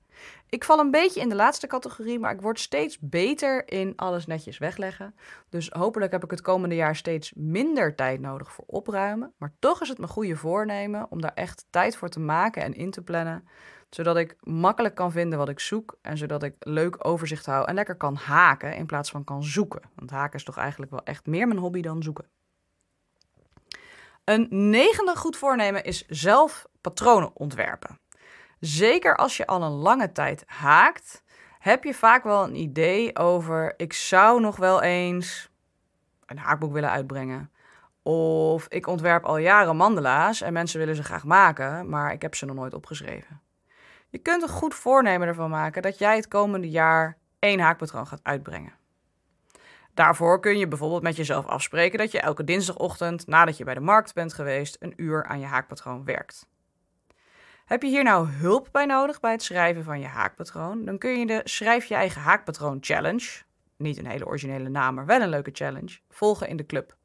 Ik 0.49 0.63
val 0.63 0.79
een 0.79 0.91
beetje 0.91 1.21
in 1.21 1.29
de 1.29 1.35
laatste 1.35 1.67
categorie, 1.67 2.19
maar 2.19 2.33
ik 2.33 2.41
word 2.41 2.59
steeds 2.59 2.97
beter 2.99 3.71
in 3.71 3.93
alles 3.95 4.25
netjes 4.25 4.57
wegleggen. 4.57 5.15
Dus 5.49 5.69
hopelijk 5.69 6.11
heb 6.11 6.23
ik 6.23 6.31
het 6.31 6.41
komende 6.41 6.75
jaar 6.75 6.95
steeds 6.95 7.31
minder 7.35 7.95
tijd 7.95 8.19
nodig 8.19 8.51
voor 8.51 8.65
opruimen. 8.67 9.33
Maar 9.37 9.53
toch 9.59 9.81
is 9.81 9.89
het 9.89 9.97
mijn 9.97 10.09
goede 10.09 10.35
voornemen 10.35 11.07
om 11.09 11.21
daar 11.21 11.33
echt 11.33 11.65
tijd 11.69 11.97
voor 11.97 12.09
te 12.09 12.19
maken 12.19 12.63
en 12.63 12.73
in 12.73 12.91
te 12.91 13.01
plannen. 13.01 13.47
Zodat 13.89 14.17
ik 14.17 14.35
makkelijk 14.39 14.95
kan 14.95 15.11
vinden 15.11 15.39
wat 15.39 15.49
ik 15.49 15.59
zoek 15.59 15.97
en 16.01 16.17
zodat 16.17 16.43
ik 16.43 16.55
leuk 16.59 17.05
overzicht 17.05 17.45
hou 17.45 17.67
en 17.67 17.75
lekker 17.75 17.95
kan 17.95 18.15
haken 18.15 18.75
in 18.75 18.85
plaats 18.85 19.09
van 19.09 19.23
kan 19.23 19.43
zoeken. 19.43 19.81
Want 19.95 20.09
haken 20.09 20.39
is 20.39 20.43
toch 20.43 20.57
eigenlijk 20.57 20.91
wel 20.91 21.03
echt 21.03 21.25
meer 21.25 21.47
mijn 21.47 21.59
hobby 21.59 21.81
dan 21.81 22.03
zoeken. 22.03 22.25
Een 24.23 24.47
negende 24.49 25.15
goed 25.15 25.37
voornemen 25.37 25.83
is 25.83 26.05
zelf 26.07 26.67
patronen 26.81 27.35
ontwerpen. 27.35 27.99
Zeker 28.59 29.15
als 29.15 29.37
je 29.37 29.47
al 29.47 29.63
een 29.63 29.71
lange 29.71 30.11
tijd 30.11 30.43
haakt, 30.45 31.23
heb 31.59 31.83
je 31.83 31.93
vaak 31.93 32.23
wel 32.23 32.43
een 32.43 32.55
idee 32.55 33.17
over: 33.17 33.73
ik 33.77 33.93
zou 33.93 34.41
nog 34.41 34.55
wel 34.55 34.81
eens 34.81 35.49
een 36.25 36.37
haakboek 36.37 36.73
willen 36.73 36.89
uitbrengen. 36.89 37.51
Of 38.03 38.67
ik 38.67 38.87
ontwerp 38.87 39.23
al 39.23 39.37
jaren 39.37 39.75
mandala's 39.75 40.41
en 40.41 40.53
mensen 40.53 40.79
willen 40.79 40.95
ze 40.95 41.03
graag 41.03 41.23
maken, 41.23 41.89
maar 41.89 42.13
ik 42.13 42.21
heb 42.21 42.35
ze 42.35 42.45
nog 42.45 42.55
nooit 42.55 42.73
opgeschreven. 42.73 43.41
Je 44.09 44.17
kunt 44.17 44.41
een 44.41 44.49
goed 44.49 44.73
voornemen 44.73 45.27
ervan 45.27 45.49
maken 45.49 45.81
dat 45.81 45.97
jij 45.97 46.15
het 46.15 46.27
komende 46.27 46.69
jaar 46.69 47.17
één 47.39 47.59
haakpatroon 47.59 48.07
gaat 48.07 48.23
uitbrengen. 48.23 48.73
Daarvoor 49.93 50.39
kun 50.39 50.57
je 50.57 50.67
bijvoorbeeld 50.67 51.03
met 51.03 51.15
jezelf 51.15 51.45
afspreken 51.45 51.99
dat 51.99 52.11
je 52.11 52.19
elke 52.19 52.43
dinsdagochtend 52.43 53.27
nadat 53.27 53.57
je 53.57 53.63
bij 53.63 53.73
de 53.73 53.79
markt 53.79 54.13
bent 54.13 54.33
geweest 54.33 54.77
een 54.79 54.93
uur 54.95 55.25
aan 55.25 55.39
je 55.39 55.45
haakpatroon 55.45 56.05
werkt. 56.05 56.47
Heb 57.69 57.83
je 57.83 57.89
hier 57.89 58.03
nou 58.03 58.27
hulp 58.27 58.67
bij 58.71 58.85
nodig 58.85 59.19
bij 59.19 59.31
het 59.31 59.43
schrijven 59.43 59.83
van 59.83 59.99
je 59.99 60.05
haakpatroon? 60.05 60.85
Dan 60.85 60.97
kun 60.97 61.19
je 61.19 61.25
de 61.25 61.41
Schrijf 61.43 61.85
je 61.85 61.95
eigen 61.95 62.21
haakpatroon 62.21 62.77
challenge, 62.81 63.41
niet 63.77 63.97
een 63.97 64.05
hele 64.05 64.25
originele 64.25 64.69
naam, 64.69 64.95
maar 64.95 65.05
wel 65.05 65.21
een 65.21 65.29
leuke 65.29 65.49
challenge, 65.53 65.99
volgen 66.09 66.47
in 66.47 66.57
de 66.57 66.65
club. 66.65 66.95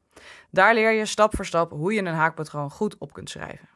Daar 0.50 0.74
leer 0.74 0.90
je 0.90 1.06
stap 1.06 1.36
voor 1.36 1.46
stap 1.46 1.70
hoe 1.70 1.92
je 1.92 2.00
een 2.00 2.14
haakpatroon 2.14 2.70
goed 2.70 2.98
op 2.98 3.12
kunt 3.12 3.30
schrijven. 3.30 3.68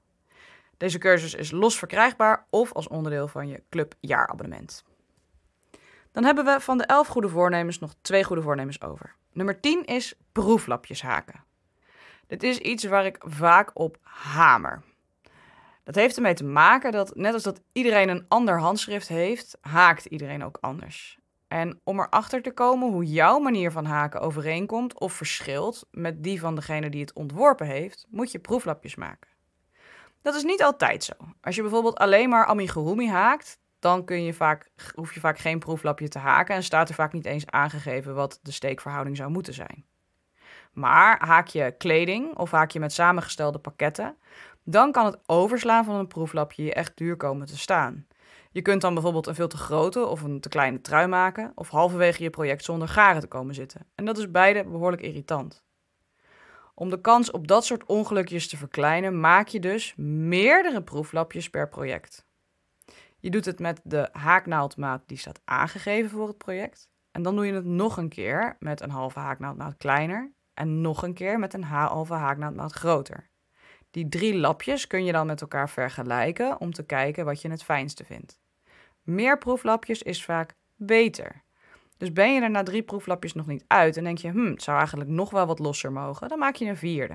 Deze 0.76 0.99
cursus 0.99 1.35
is 1.35 1.50
los 1.50 1.78
verkrijgbaar 1.78 2.47
of 2.50 2.73
als 2.73 2.88
onderdeel 2.88 3.28
van 3.28 3.49
je 3.49 3.62
club 3.71 3.95
jaarabonnement. 4.00 4.85
Dan 6.12 6.25
hebben 6.25 6.45
we 6.45 6.61
van 6.61 6.78
de 6.78 6.85
elf 6.85 7.07
goede 7.07 7.28
voornemens 7.28 7.78
nog 7.78 7.95
twee 8.00 8.25
goede 8.25 8.42
voornemens 8.42 8.83
over. 8.83 9.14
Nummer 9.33 9.61
10 9.61 9.85
is 9.85 10.14
proeflapjes 10.33 11.02
haken. 11.02 11.45
Dit 12.26 12.42
is 12.42 12.59
iets 12.59 12.85
waar 12.85 13.07
ik 13.07 13.16
vaak 13.18 13.71
op 13.75 13.97
hamer. 14.02 14.83
Dat 15.88 15.97
heeft 15.97 16.16
ermee 16.16 16.35
te 16.35 16.45
maken 16.45 16.92
dat, 16.92 17.16
net 17.16 17.35
als 17.35 17.42
dat 17.42 17.61
iedereen 17.73 18.09
een 18.09 18.25
ander 18.28 18.61
handschrift 18.61 19.09
heeft, 19.09 19.59
haakt 19.61 20.04
iedereen 20.04 20.45
ook 20.45 20.59
anders. 20.61 21.18
En 21.47 21.80
om 21.85 22.00
erachter 22.00 22.42
te 22.42 22.50
komen 22.50 22.90
hoe 22.90 23.04
jouw 23.04 23.38
manier 23.38 23.73
van 23.73 23.85
haken 23.85 24.21
overeenkomt 24.21 25.00
of 25.00 25.12
verschilt 25.12 25.87
met 25.90 26.23
die 26.23 26.40
van 26.40 26.54
degene 26.54 26.90
die 26.90 27.00
het 27.00 27.12
ontworpen 27.12 27.66
heeft, 27.66 28.07
moet 28.09 28.33
je 28.33 28.38
proeflapjes 28.38 28.95
maken. 28.95 29.30
Dat 30.23 30.35
is 30.35 30.45
niet 30.45 30.62
altijd 30.62 31.04
zo. 31.04 31.12
Als 31.40 31.54
je 31.54 31.62
bijvoorbeeld 31.62 31.99
alleen 31.99 32.28
maar 32.28 32.47
amigurumi 32.47 33.09
haakt, 33.09 33.59
dan 33.78 34.04
kun 34.04 34.23
je 34.23 34.35
vaak, 34.35 34.71
hoef 34.95 35.14
je 35.14 35.21
vaak 35.21 35.38
geen 35.38 35.59
proeflapje 35.59 36.09
te 36.09 36.18
haken 36.18 36.54
en 36.54 36.62
staat 36.62 36.88
er 36.88 36.95
vaak 36.95 37.12
niet 37.12 37.26
eens 37.26 37.47
aangegeven 37.47 38.14
wat 38.14 38.38
de 38.42 38.52
steekverhouding 38.52 39.16
zou 39.16 39.30
moeten 39.30 39.54
zijn. 39.54 39.85
Maar 40.73 41.26
haak 41.26 41.47
je 41.47 41.75
kleding 41.78 42.37
of 42.37 42.50
haak 42.50 42.71
je 42.71 42.80
met 42.80 42.92
samengestelde 42.92 43.59
pakketten, 43.59 44.16
dan 44.71 44.93
kan 44.93 45.05
het 45.05 45.19
overslaan 45.27 45.85
van 45.85 45.95
een 45.95 46.07
proeflapje 46.07 46.65
je 46.65 46.75
echt 46.75 46.97
duur 46.97 47.17
komen 47.17 47.47
te 47.47 47.59
staan. 47.59 48.07
Je 48.51 48.63
kunt 48.63 48.81
dan 48.81 48.95
bijvoorbeeld 48.95 49.27
een 49.27 49.35
veel 49.35 49.49
te 49.49 49.57
grote 49.57 50.07
of 50.07 50.23
een 50.23 50.41
te 50.41 50.49
kleine 50.49 50.81
trui 50.81 51.07
maken, 51.07 51.53
of 51.55 51.69
halverwege 51.69 52.23
je 52.23 52.31
project 52.31 52.65
zonder 52.65 52.89
garen 52.89 53.21
te 53.21 53.27
komen 53.27 53.55
zitten. 53.55 53.87
En 53.95 54.05
dat 54.05 54.19
is 54.19 54.31
beide 54.31 54.65
behoorlijk 54.65 55.03
irritant. 55.03 55.63
Om 56.75 56.91
de 56.91 57.01
kans 57.01 57.31
op 57.31 57.49
dat 57.49 57.65
soort 57.65 57.85
ongelukjes 57.85 58.49
te 58.49 58.57
verkleinen, 58.57 59.21
maak 59.21 59.49
je 59.49 59.61
dus 59.61 59.95
meerdere 59.97 60.83
proeflapjes 60.83 61.51
per 61.51 61.69
project. 61.69 62.27
Je 63.19 63.31
doet 63.31 63.45
het 63.45 63.59
met 63.59 63.81
de 63.85 64.09
haaknaaldmaat 64.13 65.03
die 65.07 65.19
staat 65.19 65.41
aangegeven 65.45 66.11
voor 66.11 66.29
het 66.29 66.39
project. 66.39 66.89
En 67.11 67.23
dan 67.23 67.35
doe 67.35 67.47
je 67.47 67.53
het 67.53 67.65
nog 67.65 67.97
een 67.97 68.09
keer 68.09 68.57
met 68.59 68.81
een 68.81 68.91
halve 68.91 69.19
haaknaaldmaat 69.19 69.77
kleiner 69.77 70.33
en 70.55 70.81
nog 70.81 71.03
een 71.03 71.15
keer 71.15 71.39
met 71.39 71.55
een 71.55 71.65
halve 71.65 72.15
haaknaaldmaat 72.15 72.73
groter. 72.73 73.27
Die 73.99 74.09
drie 74.09 74.37
lapjes 74.37 74.87
kun 74.87 75.05
je 75.05 75.12
dan 75.12 75.26
met 75.26 75.40
elkaar 75.40 75.71
vergelijken 75.71 76.61
om 76.61 76.73
te 76.73 76.85
kijken 76.85 77.25
wat 77.25 77.43
je 77.43 77.50
het 77.50 77.62
fijnste 77.62 78.05
vindt. 78.05 78.40
Meer 79.02 79.38
proeflapjes 79.38 80.02
is 80.02 80.25
vaak 80.25 80.55
beter. 80.76 81.43
Dus 81.97 82.12
ben 82.12 82.35
je 82.35 82.40
er 82.40 82.50
na 82.50 82.62
drie 82.62 82.83
proeflapjes 82.83 83.33
nog 83.33 83.47
niet 83.47 83.64
uit 83.67 83.97
en 83.97 84.05
denk 84.05 84.19
je, 84.19 84.31
hm, 84.31 84.50
het 84.50 84.62
zou 84.62 84.78
eigenlijk 84.78 85.11
nog 85.11 85.31
wel 85.31 85.47
wat 85.47 85.59
losser 85.59 85.93
mogen, 85.93 86.28
dan 86.28 86.38
maak 86.38 86.55
je 86.55 86.67
een 86.67 86.76
vierde. 86.76 87.14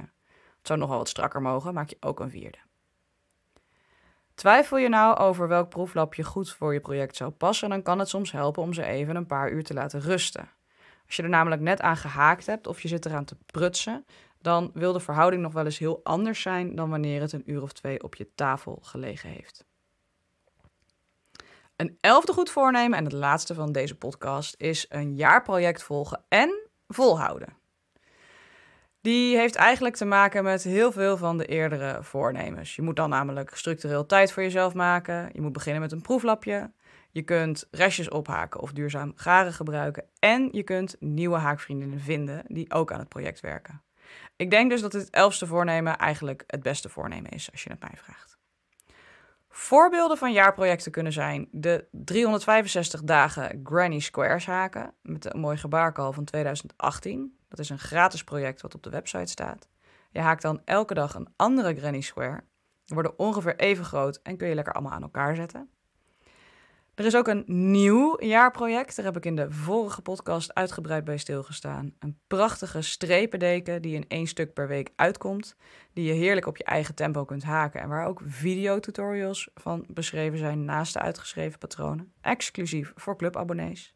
Het 0.57 0.67
zou 0.67 0.79
nog 0.79 0.89
wel 0.89 0.97
wat 0.97 1.09
strakker 1.09 1.41
mogen, 1.41 1.73
maak 1.73 1.89
je 1.89 1.97
ook 1.99 2.19
een 2.19 2.29
vierde. 2.29 2.57
Twijfel 4.35 4.77
je 4.77 4.89
nou 4.89 5.17
over 5.17 5.47
welk 5.47 5.69
proeflapje 5.69 6.23
goed 6.23 6.51
voor 6.51 6.73
je 6.73 6.79
project 6.79 7.15
zou 7.15 7.31
passen, 7.31 7.69
dan 7.69 7.81
kan 7.81 7.99
het 7.99 8.09
soms 8.09 8.31
helpen 8.31 8.63
om 8.63 8.73
ze 8.73 8.83
even 8.83 9.15
een 9.15 9.25
paar 9.25 9.51
uur 9.51 9.63
te 9.63 9.73
laten 9.73 10.01
rusten. 10.01 10.49
Als 11.05 11.15
je 11.15 11.23
er 11.23 11.29
namelijk 11.29 11.61
net 11.61 11.81
aan 11.81 11.97
gehaakt 11.97 12.45
hebt 12.45 12.67
of 12.67 12.81
je 12.81 12.87
zit 12.87 13.05
eraan 13.05 13.25
te 13.25 13.37
prutsen, 13.45 14.05
dan 14.43 14.71
wil 14.73 14.93
de 14.93 14.99
verhouding 14.99 15.41
nog 15.41 15.53
wel 15.53 15.65
eens 15.65 15.77
heel 15.77 15.99
anders 16.03 16.41
zijn 16.41 16.75
dan 16.75 16.89
wanneer 16.89 17.21
het 17.21 17.31
een 17.31 17.51
uur 17.51 17.61
of 17.61 17.71
twee 17.71 18.03
op 18.03 18.15
je 18.15 18.29
tafel 18.35 18.79
gelegen 18.81 19.29
heeft. 19.29 19.65
Een 21.75 21.97
elfde 22.01 22.33
goed 22.33 22.49
voornemen 22.49 22.97
en 22.97 23.03
het 23.03 23.13
laatste 23.13 23.53
van 23.53 23.71
deze 23.71 23.95
podcast 23.95 24.55
is 24.57 24.85
een 24.89 25.15
jaarproject 25.15 25.83
volgen 25.83 26.23
en 26.29 26.69
volhouden. 26.87 27.61
Die 29.01 29.37
heeft 29.37 29.55
eigenlijk 29.55 29.95
te 29.95 30.05
maken 30.05 30.43
met 30.43 30.63
heel 30.63 30.91
veel 30.91 31.17
van 31.17 31.37
de 31.37 31.45
eerdere 31.45 32.03
voornemens. 32.03 32.75
Je 32.75 32.81
moet 32.81 32.95
dan 32.95 33.09
namelijk 33.09 33.55
structureel 33.55 34.05
tijd 34.05 34.31
voor 34.31 34.43
jezelf 34.43 34.73
maken. 34.73 35.29
Je 35.33 35.41
moet 35.41 35.53
beginnen 35.53 35.81
met 35.81 35.91
een 35.91 36.01
proeflapje. 36.01 36.71
Je 37.09 37.21
kunt 37.21 37.67
restjes 37.71 38.09
ophaken 38.09 38.59
of 38.59 38.71
duurzaam 38.71 39.13
garen 39.15 39.53
gebruiken. 39.53 40.05
En 40.19 40.49
je 40.51 40.63
kunt 40.63 40.95
nieuwe 40.99 41.37
haakvriendinnen 41.37 41.99
vinden 41.99 42.43
die 42.47 42.73
ook 42.73 42.91
aan 42.91 42.99
het 42.99 43.09
project 43.09 43.39
werken. 43.39 43.81
Ik 44.35 44.49
denk 44.51 44.69
dus 44.69 44.81
dat 44.81 44.91
dit 44.91 45.09
elfste 45.09 45.47
voornemen 45.47 45.97
eigenlijk 45.97 46.43
het 46.47 46.63
beste 46.63 46.89
voornemen 46.89 47.31
is, 47.31 47.51
als 47.51 47.63
je 47.63 47.69
het 47.69 47.79
mij 47.79 47.93
vraagt. 47.95 48.37
Voorbeelden 49.49 50.17
van 50.17 50.31
jaarprojecten 50.31 50.91
kunnen 50.91 51.13
zijn 51.13 51.47
de 51.51 51.87
365 51.91 53.03
dagen 53.03 53.61
Granny 53.63 53.99
Squares 53.99 54.45
haken 54.45 54.93
met 55.01 55.33
een 55.33 55.39
mooi 55.39 55.57
gebaarkal 55.57 56.13
van 56.13 56.23
2018. 56.23 57.37
Dat 57.47 57.59
is 57.59 57.69
een 57.69 57.79
gratis 57.79 58.23
project 58.23 58.61
wat 58.61 58.75
op 58.75 58.83
de 58.83 58.89
website 58.89 59.31
staat. 59.31 59.69
Je 60.11 60.19
haakt 60.19 60.41
dan 60.41 60.61
elke 60.65 60.93
dag 60.93 61.15
een 61.15 61.33
andere 61.35 61.75
Granny 61.75 62.01
Square. 62.01 62.43
Die 62.85 62.95
worden 62.95 63.19
ongeveer 63.19 63.55
even 63.55 63.85
groot 63.85 64.19
en 64.23 64.37
kun 64.37 64.47
je 64.47 64.55
lekker 64.55 64.73
allemaal 64.73 64.91
aan 64.91 65.01
elkaar 65.01 65.35
zetten. 65.35 65.69
Er 66.95 67.05
is 67.05 67.15
ook 67.15 67.27
een 67.27 67.43
nieuw 67.45 68.23
jaarproject. 68.23 68.95
Daar 68.95 69.05
heb 69.05 69.17
ik 69.17 69.25
in 69.25 69.35
de 69.35 69.51
vorige 69.51 70.01
podcast 70.01 70.53
uitgebreid 70.53 71.03
bij 71.03 71.17
stilgestaan. 71.17 71.93
Een 71.99 72.19
prachtige 72.27 72.81
strependeken 72.81 73.81
die 73.81 73.95
in 73.95 74.05
één 74.07 74.27
stuk 74.27 74.53
per 74.53 74.67
week 74.67 74.89
uitkomt. 74.95 75.55
Die 75.93 76.05
je 76.05 76.13
heerlijk 76.13 76.45
op 76.45 76.57
je 76.57 76.63
eigen 76.63 76.95
tempo 76.95 77.25
kunt 77.25 77.43
haken. 77.43 77.81
En 77.81 77.89
waar 77.89 78.07
ook 78.07 78.21
videotutorials 78.25 79.49
van 79.55 79.85
beschreven 79.87 80.37
zijn 80.37 80.65
naast 80.65 80.93
de 80.93 80.99
uitgeschreven 80.99 81.59
patronen. 81.59 82.13
Exclusief 82.21 82.93
voor 82.95 83.17
clubabonnees. 83.17 83.93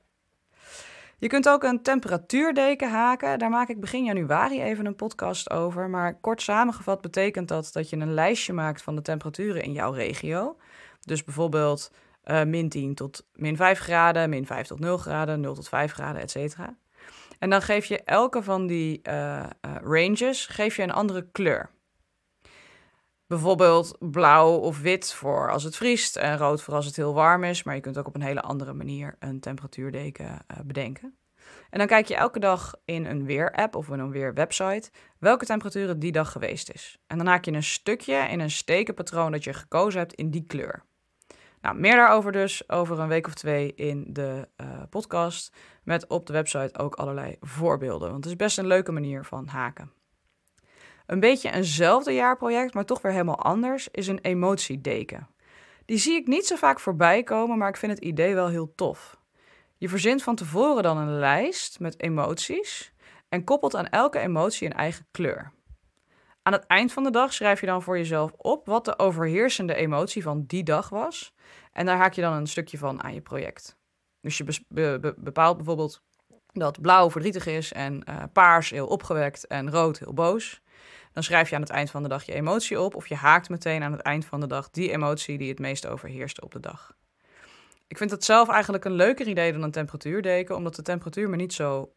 Je 1.18 1.28
kunt 1.28 1.50
ook 1.50 1.64
een 1.64 1.82
temperatuurdeken 1.82 2.90
haken. 2.90 3.40
Daar 3.40 3.50
maak 3.50 3.70
ik 3.70 3.80
begin 3.80 4.04
januari 4.04 4.62
even 4.62 4.86
een 4.86 4.96
podcast 4.96 5.50
over. 5.50 5.90
Maar 5.90 6.20
kort 6.20 6.42
samengevat 6.42 7.02
betekent 7.02 7.48
dat 7.48 7.70
dat 7.74 7.90
je 7.90 7.98
een 7.98 8.14
lijstje 8.14 8.54
maakt 8.54 8.82
van 8.82 8.96
de 8.96 9.02
temperaturen 9.02 9.64
in 9.64 9.72
jouw 9.72 9.92
regio. 9.92 10.58
Dus 11.02 11.24
bijvoorbeeld 11.24 11.92
uh, 12.32 12.44
min 12.44 12.70
10 12.70 12.96
tot 12.96 13.28
min 13.34 13.56
5 13.56 13.80
graden, 13.80 14.30
min 14.30 14.46
5 14.46 14.68
tot 14.68 14.80
0 14.80 14.98
graden, 14.98 15.40
0 15.40 15.54
tot 15.54 15.70
5 15.70 15.92
graden, 15.92 16.22
et 16.22 16.32
cetera. 16.32 16.78
En 17.40 17.50
dan 17.50 17.62
geef 17.62 17.86
je 17.86 18.04
elke 18.04 18.44
van 18.44 18.68
die 18.68 19.00
uh, 19.04 19.14
uh, 19.14 19.46
ranges 19.82 20.46
geef 20.46 20.76
je 20.76 20.84
een 20.84 20.92
andere 20.92 21.28
kleur. 21.32 21.70
Bijvoorbeeld 23.28 23.98
blauw 24.00 24.56
of 24.56 24.82
wit 24.82 25.14
voor 25.14 25.52
als 25.52 25.64
het 25.64 25.76
vriest 25.76 26.16
en 26.16 26.38
rood 26.38 26.62
voor 26.62 26.74
als 26.74 26.86
het 26.86 26.96
heel 26.96 27.14
warm 27.14 27.44
is. 27.44 27.64
Maar 27.64 27.76
je 27.76 27.82
kunt 27.82 27.98
ook 27.98 28.08
op 28.08 28.16
een 28.16 28.22
hele 28.22 28.42
andere 28.42 28.74
manier 28.74 29.16
een 29.20 29.40
temperatuurdeken 29.40 30.46
bedenken. 30.66 31.18
En 31.70 31.78
dan 31.78 31.88
kijk 31.88 32.06
je 32.06 32.16
elke 32.16 32.40
dag 32.40 32.76
in 32.86 33.06
een 33.06 33.26
weer-app 33.26 33.76
of 33.76 33.90
in 33.90 34.00
een 34.00 34.12
weer-website 34.12 34.92
welke 35.20 35.46
temperatuur 35.46 36.00
die 36.00 36.12
dag 36.12 36.32
geweest 36.32 36.72
is. 36.72 36.98
En 37.08 37.18
dan 37.18 37.28
haak 37.28 37.46
je 37.46 37.52
een 37.52 37.64
stukje 37.64 38.16
in 38.16 38.40
een 38.40 38.52
stekenpatroon 38.52 39.32
dat 39.32 39.44
je 39.44 39.54
gekozen 39.54 40.00
hebt 40.00 40.14
in 40.14 40.32
die 40.32 40.44
kleur. 40.48 40.84
Nou, 41.62 41.80
meer 41.80 41.96
daarover 41.96 42.32
dus 42.32 42.70
over 42.70 43.00
een 43.00 43.08
week 43.08 43.28
of 43.28 43.34
twee 43.34 43.74
in 43.76 44.06
de 44.10 44.48
uh, 44.62 44.68
podcast. 44.90 45.56
Met 45.84 46.08
op 46.08 46.26
de 46.26 46.34
website 46.34 46.80
ook 46.80 46.96
allerlei 46.96 47.36
voorbeelden. 47.42 48.12
Want 48.12 48.24
het 48.24 48.34
is 48.34 48.40
best 48.40 48.58
een 48.58 48.68
leuke 48.68 48.92
manier 48.92 49.24
van 49.24 49.48
haken. 49.48 49.92
Een 51.06 51.20
beetje 51.20 51.52
eenzelfde 51.52 52.12
jaarproject, 52.12 52.74
maar 52.74 52.86
toch 52.86 53.02
weer 53.02 53.12
helemaal 53.12 53.40
anders, 53.40 53.88
is 53.92 54.08
een 54.08 54.20
emotiedeken. 54.22 55.28
Die 55.86 55.98
zie 55.98 56.16
ik 56.16 56.28
niet 56.28 56.48
zo 56.48 56.56
vaak 56.56 56.80
voorbij 56.80 57.24
komen, 57.24 57.58
maar 57.58 57.70
ik 57.70 57.78
vind 57.78 57.92
het 57.92 58.04
idee 58.04 58.34
wel 58.34 58.48
heel 58.48 58.76
tof. 58.76 59.20
Je 59.78 59.90
verzint 59.90 60.24
van 60.24 60.36
tevoren 60.36 60.84
dan 60.84 60.98
een 60.98 61.20
lijst 61.20 61.80
met 61.80 62.02
emoties 62.02 62.94
en 63.30 63.44
koppelt 63.44 63.76
aan 63.76 63.88
elke 63.88 64.20
emotie 64.20 64.68
een 64.68 64.74
eigen 64.74 65.08
kleur. 65.12 65.52
Aan 66.48 66.54
het 66.54 66.66
eind 66.66 66.94
van 66.94 67.04
de 67.04 67.12
dag 67.12 67.34
schrijf 67.34 67.60
je 67.60 67.66
dan 67.66 67.82
voor 67.82 67.98
jezelf 67.98 68.32
op 68.38 68.66
wat 68.66 68.86
de 68.86 69.00
overheersende 69.00 69.76
emotie 69.76 70.24
van 70.24 70.44
die 70.46 70.64
dag 70.64 70.90
was. 70.90 71.34
En 71.72 71.86
daar 71.86 71.98
haak 71.98 72.14
je 72.14 72.22
dan 72.22 72.34
een 72.34 72.48
stukje 72.48 72.78
van 72.78 73.04
aan 73.04 73.14
je 73.14 73.22
project. 73.22 73.78
Dus 74.22 74.38
je 74.38 75.14
bepaalt 75.18 75.58
bijvoorbeeld 75.58 76.02
dat 76.52 76.82
blauw 76.82 77.12
verdrietig 77.12 77.46
is 77.46 77.74
en 77.74 78.04
uh, 78.10 78.24
paars 78.34 78.70
heel 78.70 78.88
opgewekt 78.88 79.48
en 79.48 79.72
rood 79.72 80.00
heel 80.00 80.14
boos. 80.14 80.62
Dan 81.14 81.24
schrijf 81.24 81.50
je 81.50 81.56
aan 81.56 81.62
het 81.62 81.70
eind 81.70 81.92
van 81.92 82.04
de 82.04 82.10
dag 82.10 82.24
je 82.24 82.34
emotie 82.34 82.82
op 82.82 82.96
of 82.96 83.08
je 83.08 83.16
haakt 83.16 83.50
meteen 83.50 83.84
aan 83.84 83.92
het 83.92 84.02
eind 84.02 84.26
van 84.26 84.40
de 84.40 84.48
dag 84.48 84.70
die 84.70 84.92
emotie 84.92 85.38
die 85.38 85.50
het 85.50 85.60
meest 85.60 85.88
overheerste 85.88 86.42
op 86.42 86.52
de 86.52 86.60
dag. 86.60 86.96
Ik 87.88 87.98
vind 87.98 88.10
dat 88.10 88.24
zelf 88.24 88.50
eigenlijk 88.50 88.86
een 88.86 88.96
leuker 88.96 89.28
idee 89.28 89.52
dan 89.52 89.64
een 89.64 89.72
temperatuurdeken, 89.72 90.56
omdat 90.56 90.76
de 90.76 90.82
temperatuur 90.82 91.30
me 91.30 91.36
niet 91.36 91.54
zo 91.54 91.92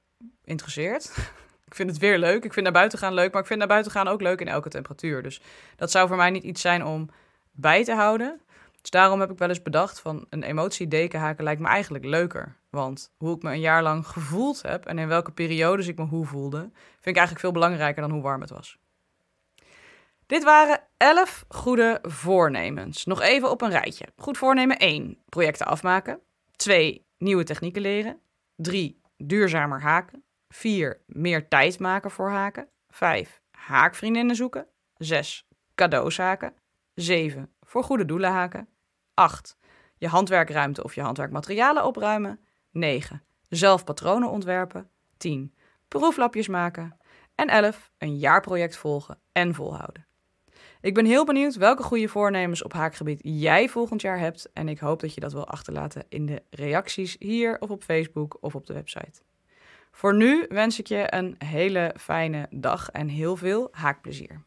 interesseert. 0.45 1.13
ik 1.71 1.77
vind 1.77 1.91
het 1.91 1.99
weer 1.99 2.19
leuk. 2.19 2.45
Ik 2.45 2.53
vind 2.53 2.65
naar 2.65 2.75
buiten 2.75 2.99
gaan 2.99 3.15
leuk, 3.15 3.33
maar 3.33 3.41
ik 3.41 3.47
vind 3.47 3.59
naar 3.59 3.69
buiten 3.69 3.93
gaan 3.93 4.09
ook 4.09 4.21
leuk 4.21 4.41
in 4.41 4.49
elke 4.49 4.69
temperatuur. 4.69 5.23
Dus 5.23 5.41
dat 5.77 5.91
zou 5.91 6.09
voor 6.09 6.17
mij 6.17 6.31
niet 6.31 6.43
iets 6.43 6.61
zijn 6.61 6.85
om 6.85 7.09
bij 7.51 7.85
te 7.85 7.95
houden. 7.95 8.41
Dus 8.81 8.91
daarom 8.91 9.21
heb 9.21 9.31
ik 9.31 9.39
wel 9.39 9.49
eens 9.49 9.63
bedacht 9.63 10.01
van 10.01 10.27
een 10.31 10.43
emotiedeken 10.43 11.21
haken 11.21 11.45
lijkt 11.45 11.61
me 11.61 11.69
eigenlijk 11.69 12.05
leuker. 12.05 12.57
Want 12.71 13.13
hoe 13.17 13.37
ik 13.37 13.43
me 13.43 13.51
een 13.51 13.61
jaar 13.61 13.83
lang 13.83 14.07
gevoeld 14.07 14.63
heb 14.63 14.87
en 14.87 14.99
in 14.99 15.09
welke 15.09 15.33
periodes 15.33 15.87
ik 15.87 15.99
me 15.99 16.05
hoe 16.05 16.27
voelde, 16.27 16.59
vind 16.59 17.07
ik 17.07 17.17
eigenlijk 17.17 17.41
veel 17.41 17.53
belangrijker 17.53 18.03
dan 18.03 18.11
hoe 18.11 18.23
warm 18.23 18.41
het 18.41 18.51
was. 18.51 18.79
Dit 20.27 20.45
waren 20.45 20.81
11 20.97 21.45
goede 21.49 21.99
voornemens. 22.03 23.05
Nog 23.05 23.21
even 23.21 23.51
op 23.51 23.63
een 23.63 23.71
rijtje. 23.71 24.07
Goed 24.17 24.39
voornemen 24.39 24.79
1. 24.79 25.19
Projecten 25.29 25.67
afmaken. 25.67 26.21
2. 26.57 27.07
Nieuwe 27.19 27.45
technieken 27.45 27.83
leren. 27.83 28.21
3. 28.57 29.01
Duurzamer 29.17 29.81
haken. 29.81 30.25
4. 30.51 31.01
Meer 31.07 31.49
tijd 31.49 31.79
maken 31.79 32.11
voor 32.11 32.31
haken. 32.31 32.69
5. 32.89 33.41
Haakvriendinnen 33.51 34.37
zoeken. 34.37 34.67
6. 34.97 35.49
Cadeaus 35.75 36.17
haken. 36.17 36.55
7. 36.95 37.53
Voor 37.61 37.85
goede 37.85 38.05
doelen 38.05 38.31
haken. 38.31 38.69
8. 39.15 39.57
Je 39.97 40.09
handwerkruimte 40.09 40.83
of 40.85 40.95
je 40.95 41.01
handwerkmaterialen 41.01 41.85
opruimen. 41.85 42.41
9. 42.71 43.23
Zelf 43.49 43.85
patronen 43.85 44.31
ontwerpen. 44.31 44.91
10. 45.17 45.55
Proeflapjes 45.89 46.49
maken. 46.49 46.97
En 47.35 47.49
11. 47.49 47.91
Een 47.99 48.19
jaarproject 48.19 48.77
volgen 48.77 49.19
en 49.33 49.55
volhouden. 49.55 50.07
Ik 50.81 50.95
ben 50.95 51.05
heel 51.05 51.25
benieuwd 51.25 51.55
welke 51.55 51.83
goede 51.83 52.09
voornemens 52.09 52.63
op 52.63 52.73
haakgebied 52.73 53.21
jij 53.23 53.69
volgend 53.69 54.01
jaar 54.01 54.19
hebt. 54.19 54.53
En 54.53 54.69
ik 54.69 54.79
hoop 54.79 55.01
dat 55.01 55.15
je 55.15 55.21
dat 55.21 55.33
wil 55.33 55.47
achterlaten 55.47 56.05
in 56.09 56.27
de 56.27 56.43
reacties 56.51 57.17
hier 57.19 57.61
of 57.61 57.71
op 57.71 57.83
Facebook 57.83 58.37
of 58.41 58.55
op 58.55 58.67
de 58.67 58.73
website. 58.73 59.23
Voor 59.93 60.15
nu 60.15 60.47
wens 60.49 60.79
ik 60.79 60.87
je 60.87 61.15
een 61.15 61.35
hele 61.39 61.95
fijne 61.99 62.47
dag 62.51 62.91
en 62.91 63.09
heel 63.09 63.37
veel 63.37 63.69
haakplezier. 63.73 64.43